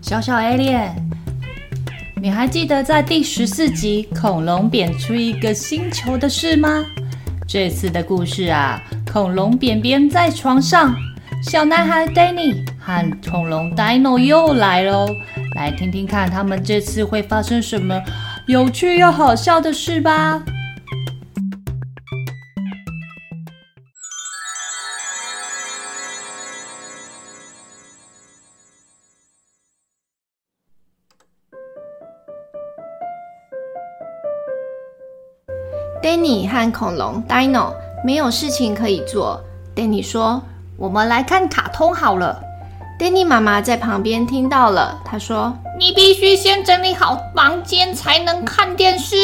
[0.00, 0.90] 小小 Ali，
[2.16, 6.82] 你还记得在第十四集恐龙扁出一个星球的事吗？
[7.46, 10.96] 这次的故事啊，恐龙扁扁在床上，
[11.42, 15.06] 小男孩 Danny 和恐龙 Dino 又来喽，
[15.56, 18.02] 来听听看他们这次会发生什么
[18.48, 20.42] 有趣又好笑的事吧。
[36.02, 39.44] Danny 和恐龙 Dino 没有事情可以做。
[39.76, 40.42] Danny 说
[40.78, 42.42] ：“我们来看卡通好了。”
[42.98, 49.16] Danny 妈妈在旁边听到了，她说：“你必须先整理好房间才能看电视。”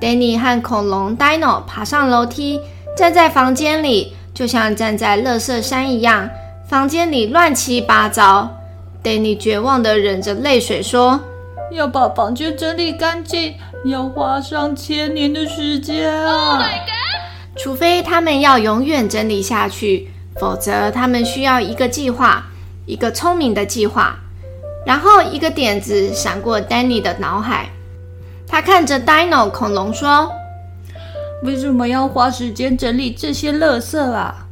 [0.00, 2.60] Danny 和恐龙 Dino 爬上楼梯，
[2.96, 6.30] 站在房间里，就像站在垃圾山一样，
[6.68, 8.56] 房间里乱七八糟。
[9.04, 11.20] Danny 绝望地忍着泪水说
[11.72, 13.54] ：“要把房间整理干净。”
[13.86, 16.62] 要花上千年的时间啊！Oh
[17.56, 22.44] 除非他们要永远整理下去，否则他们需要一个计划，
[22.84, 24.18] 一个聪明的计划。
[24.86, 27.68] 然后一个点子闪过 Danny 的脑海，
[28.46, 30.30] 他看着 Dino 恐龙说
[31.44, 34.46] ：“为什么要花时间整理这些垃圾啊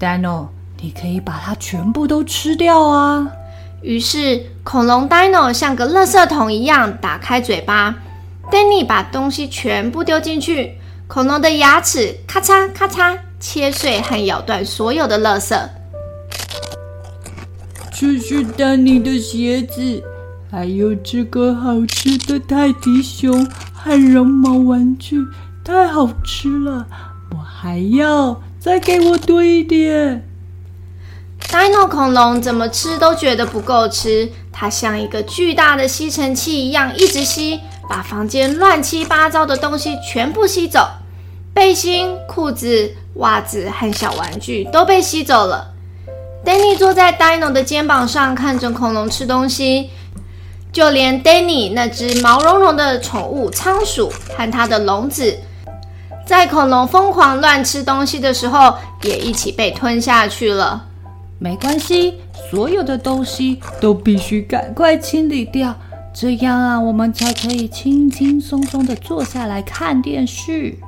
[0.00, 0.48] ？Dino，
[0.80, 3.30] 你可以把它全部都吃掉啊！”
[3.82, 7.94] 于是恐龙 Dino 像个垃圾桶一样打开嘴巴。
[8.50, 15.56] Danny 把东西全部丢进去，恐龙的牙齿咔嚓咔嚓切碎和咬断所有的垃圾。
[17.98, 20.02] 这是 Danny 的鞋子，
[20.50, 25.24] 还有这个好吃的泰迪熊和绒毛玩具，
[25.64, 26.86] 太好吃了！
[27.30, 30.28] 我还要，再给我多一点。
[31.48, 37.60] Dino 恐龙怎么吃都觉得不够吃，它像一个巨大的吸尘器一样，一直吸。
[37.88, 40.86] 把房间乱七八糟的东西全部吸走，
[41.54, 45.75] 背心、裤子、袜子和小玩具都被吸走了。
[46.46, 49.90] Danny 坐在 Dino 的肩膀上，看着恐龙吃东西，
[50.70, 55.40] 就连 Danny 那只毛茸茸的宠物仓鼠和它的笼子，
[56.24, 60.86] 在恐龙疯狂乱吃东西的时候，也一起被吞下去了。
[61.40, 65.74] 没关系，所有的东西都必须赶快清理掉。
[66.14, 70.78] 这样啊，我们才可以轻轻松松地坐下来看电视。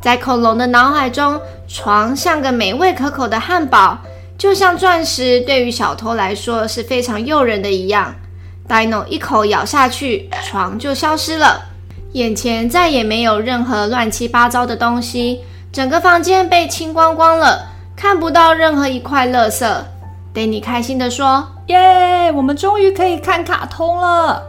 [0.00, 3.98] 在恐龙的脑海中，床像个美味可口的汉堡，
[4.38, 8.14] 就像钻石，对于小偷来说是非常诱人的一样。
[8.68, 11.60] Dino 一口咬下去，床就消失了，
[12.12, 15.40] 眼前再也没有任何乱七八糟的东西，
[15.72, 17.66] 整个房间被清光光了，
[17.96, 19.66] 看不到任何一块垃圾。
[20.32, 21.46] Danny 开心地说。
[21.68, 24.42] 耶我们终于可以看卡通了。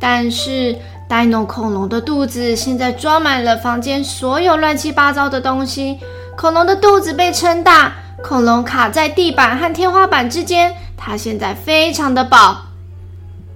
[0.00, 0.76] 但是
[1.08, 6.00] ，Dino 恐龙的肚子现在装满了房间所有乱七八糟的东西。
[6.36, 10.74] 恐龙的肚子被撑大，恐龙卡在地板和天花板之间。
[10.96, 12.62] 它现在非常的饱。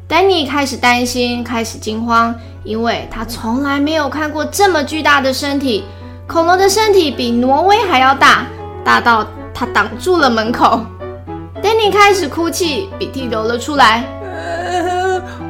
[0.08, 5.84] Danny 开始担心，开始惊慌，因为他从来没有看过这么巨大的身体。
[6.26, 8.46] 恐龙的身体比挪威还要大，
[8.84, 10.84] 大到它挡住了门口。
[11.62, 14.04] Danny 开始哭泣，鼻涕流了出来。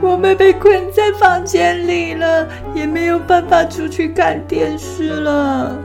[0.00, 5.76] 我们被困在房间里了，也没有办法出去看电视了。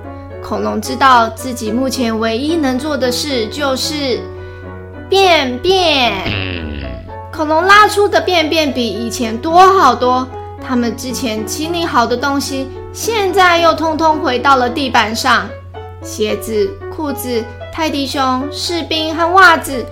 [0.44, 4.20] 恐龙知道自己目前唯一能做的事就是
[5.10, 6.12] 便便。
[7.32, 10.28] 恐龙拉出的便便比以前多好多，
[10.62, 15.48] 他们之前清理好的东西，现在又通通回到了地板上。
[16.04, 19.84] 鞋子、裤子、泰迪熊、士兵和袜子。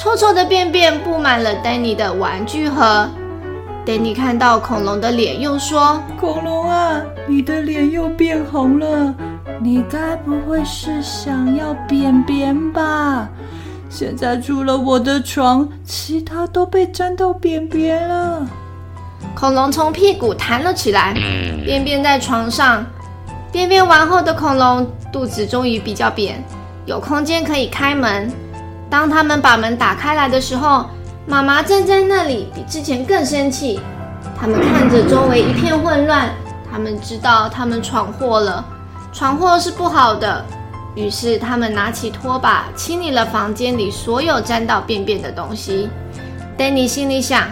[0.00, 3.08] 臭臭的便便布满了 Danny 的玩具盒。
[3.84, 9.12] Danny 看到恐龙的脸，又说：“恐龙啊，你的脸又变红了，
[9.60, 13.28] 你该不会是想要便便吧？
[13.90, 18.46] 现在除了我的床，其他都被沾到便便了。”
[19.34, 21.12] 恐龙从屁股弹了起来，
[21.64, 22.84] 便便在床上。
[23.50, 26.44] 便便完后的恐龙肚子终于比较扁，
[26.84, 28.30] 有空间可以开门。
[28.90, 30.84] 当他们把门打开来的时候，
[31.26, 33.80] 妈妈站在那里，比之前更生气。
[34.38, 36.28] 他们看着周围一片混乱，
[36.70, 38.64] 他们知道他们闯祸了，
[39.12, 40.44] 闯祸是不好的。
[40.94, 45.88] 于是他们拿起拖把，清理了房间里所有沾到便便的东西。
[46.56, 47.46] 丹尼心里想：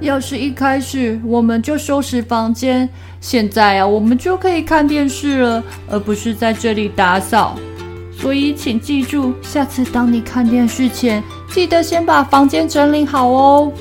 [0.00, 2.88] 要是一开始我们就收拾房间，
[3.20, 7.56] 现在啊，我们就可以看电视了，而不是在这里打扫。
[8.16, 13.72] 所以，请记住，下次当你看电视前，记得先把房间整理好哦。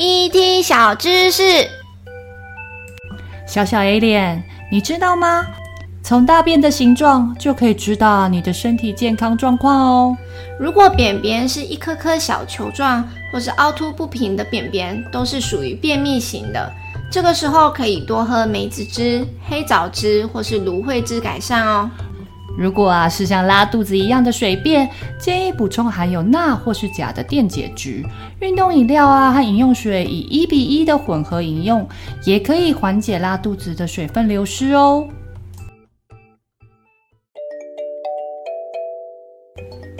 [0.00, 1.42] ET 小知识，
[3.48, 4.40] 小小 Alien，
[4.70, 5.44] 你知道吗？
[6.04, 10.16] 从大便的形状就可以知道你的身体健康状况哦。
[10.56, 16.72] 如果便便是一颗颗小球状，或是凹凸不平的便便，都是属于便秘型的。
[17.10, 21.90] 这个时候可以多喝梅子汁、黑枣汁或是芦荟汁改善哦。
[22.58, 28.04] 如果啊是像拉肚子一样的水便，建议补充含有钠或是钾的电解质。
[28.40, 31.88] 运动饮料啊和饮用水以一比一的混合饮用，
[32.24, 35.06] 也可以缓解拉肚子的水分流失哦。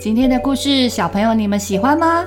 [0.01, 2.25] 今天的故事，小朋友你们喜欢吗？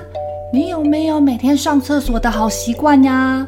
[0.50, 3.46] 你有没有每天上厕所的好习惯呀？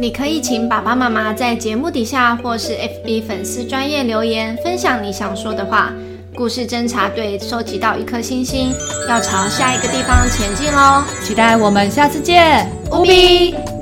[0.00, 5.92] 你可以请爸爸妈妈在节目底下或是 FB 粉丝专业留言，分享你想说的话。
[6.36, 8.70] 故事侦查队收集到一颗星星，
[9.08, 11.02] 要朝下一个地方前进喽！
[11.24, 13.75] 期待我们下次见，乌比。